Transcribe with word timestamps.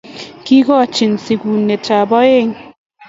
Kigonech 0.45 1.21
sigunetab 1.23 2.11
aeng 2.21 2.53